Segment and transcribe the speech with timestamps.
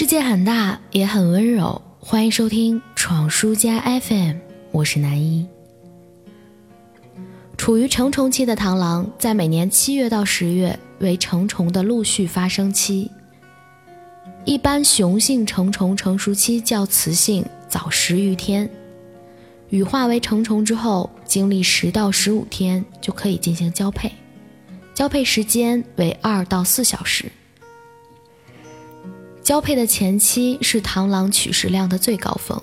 [0.00, 1.82] 世界很大，也很温柔。
[1.98, 4.36] 欢迎收听闯书家 FM，
[4.72, 5.46] 我是南一。
[7.58, 13.10] 处于成虫期的螳螂，在每年七月到十月为成虫的陆续发生期。
[14.46, 18.70] 一般雄性成虫成熟期较雌性早十余天，
[19.68, 24.10] 羽化为成虫之后，经历十到十五天就可以进行交配，
[24.94, 27.30] 交配时间为二到四小时。
[29.50, 32.62] 交配的前期是螳螂取食量的最高峰，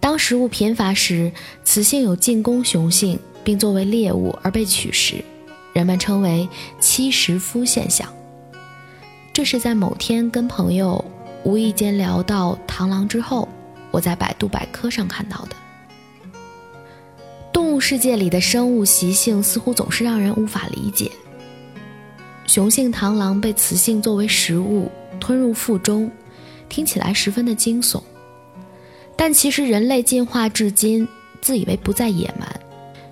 [0.00, 1.30] 当食物贫乏时，
[1.62, 5.24] 雌性有进攻雄性，并作为猎物而被取食，
[5.72, 6.48] 人们称为
[6.80, 8.12] “妻食夫”现象。
[9.32, 11.04] 这是在某天跟朋友
[11.44, 13.48] 无意间聊到螳螂之后，
[13.92, 15.54] 我在百度百科上看到的。
[17.52, 21.12] 动物世界里的生物习性似乎总是让人无法理解。
[22.44, 24.90] 雄性螳螂被雌性作为食物。
[25.20, 26.08] 吞入腹中，
[26.68, 28.02] 听起来十分的惊悚，
[29.16, 31.06] 但其实人类进化至今，
[31.40, 32.48] 自以为不再野蛮，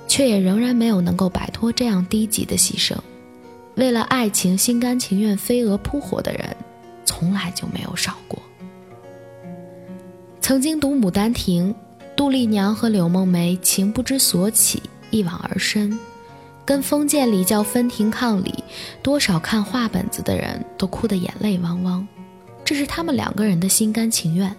[0.06, 2.96] 却也仍然没有能够摆脱这样低级的牺牲。
[3.74, 6.56] 为了爱情心甘情愿飞蛾扑火的人，
[7.04, 8.40] 从来就没有少过。
[10.40, 11.74] 曾经读《牡丹亭》，
[12.16, 15.98] 杜丽娘和柳梦梅情不知所起，一往而深。
[16.64, 18.64] 跟封建礼教分庭抗礼，
[19.02, 22.06] 多少看画本子的人都哭得眼泪汪汪。
[22.66, 24.54] 这是他们两个人的心甘情愿，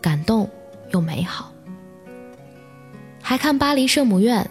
[0.00, 0.48] 感动
[0.90, 1.52] 又美好。
[3.20, 4.42] 还看《巴黎圣母院》，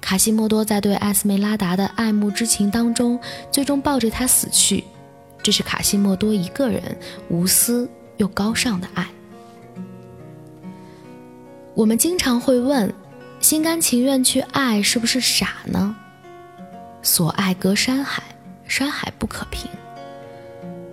[0.00, 3.20] 卡西莫多在对艾斯梅拉达的爱慕之情当中，
[3.52, 4.82] 最终抱着她死去。
[5.40, 6.82] 这是卡西莫多一个人
[7.28, 9.06] 无私又高尚的爱。
[11.74, 12.92] 我们经常会问：
[13.38, 15.94] 心甘情愿去爱，是不是傻呢？
[17.00, 18.24] 所爱隔山海，
[18.66, 19.70] 山海不可平。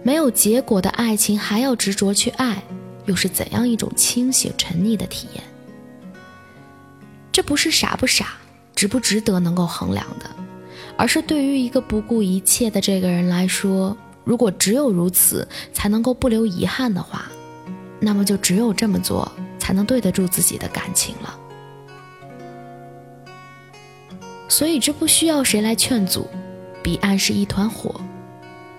[0.08, 2.64] 没有结果的爱情还要执着去爱，
[3.08, 5.44] 又是怎样一种清醒沉溺的体验？
[7.30, 8.38] 这不是傻不傻、
[8.74, 10.26] 值不值得能够衡量的，
[10.96, 17.26] 而是对于一个不顾一切的这个人来说，如果只有如此才能够不留遗憾的话，
[18.00, 19.30] 那么就只有这么做
[19.60, 21.38] 才能对得住自己的感情了。
[24.48, 26.26] 所以这不需要谁来劝阻，
[26.82, 28.00] 彼岸是一团火，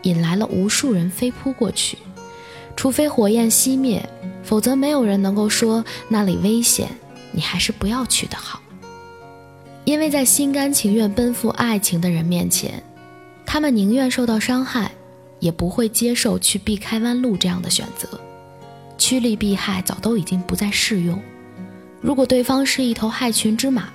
[0.02, 1.98] 引来了无数人飞扑过去。
[2.76, 4.08] 除非火焰熄灭，
[4.42, 6.88] 否则没有人能够说那里危险，
[7.32, 8.60] 你还是不要去的好。
[9.84, 12.82] 因为在心甘情愿奔赴爱情的人面前，
[13.44, 14.92] 他们宁愿受到伤害，
[15.40, 18.08] 也不会接受去避开弯路这样的选择。
[18.96, 21.20] 趋利避害早都已经不再适用。
[22.00, 23.88] 如果对方是一头害群之马，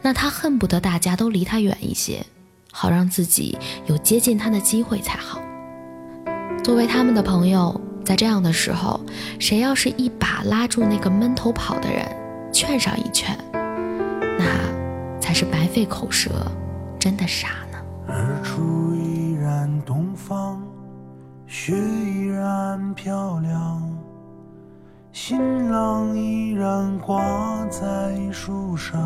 [0.00, 2.24] 那他恨不得大家都离他远一些，
[2.70, 5.42] 好让自己有接近他的机会才好。
[6.62, 9.00] 作为他们的朋友，在这样的时候，
[9.38, 12.06] 谁要是一把拉住那个闷头跑的人，
[12.52, 16.30] 劝上一劝，那才是白费口舌，
[16.98, 17.78] 真的傻呢。
[18.06, 20.62] 日出依然东方，
[21.46, 23.98] 雪依然漂亮，
[25.12, 27.20] 新郎依然挂
[27.66, 28.98] 在树上。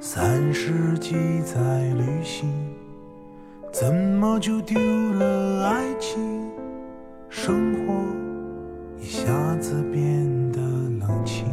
[0.00, 2.48] 三世纪在旅行，
[3.78, 6.18] 怎么就丢了爱情？
[7.28, 7.92] 生活
[8.98, 11.44] 一下子变得冷清，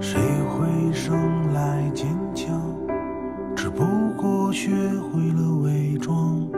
[0.00, 2.58] 谁会生来坚强？
[3.54, 3.84] 只不
[4.16, 6.48] 过学会了伪装，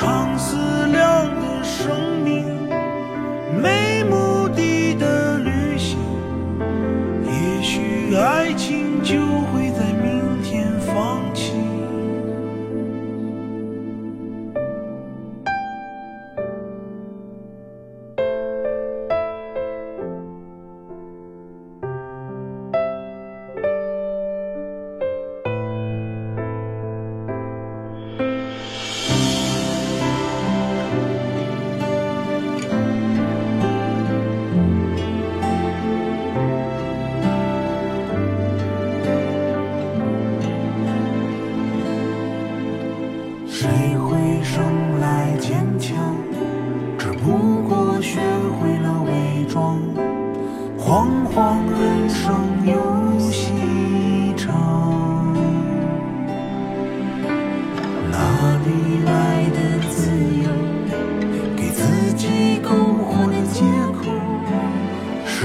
[0.00, 0.56] 长思
[0.86, 2.42] 量的生命
[3.62, 5.98] 没目的的旅行。
[7.26, 9.18] 也许爱情就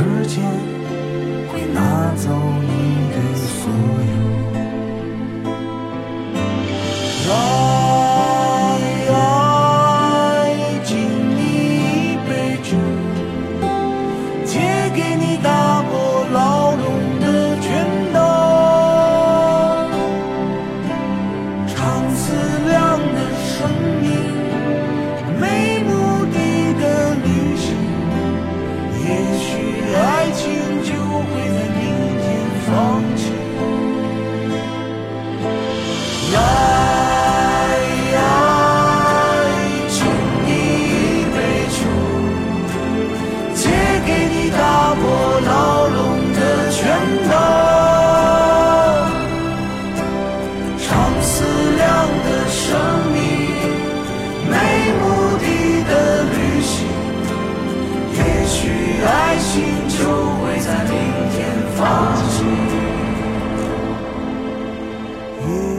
[0.06, 0.44] 时间
[1.52, 2.30] 会拿走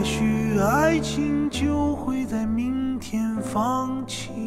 [0.07, 4.46] 也许爱情就会在明天放晴